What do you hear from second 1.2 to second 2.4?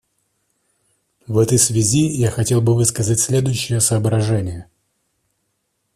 В этой связи я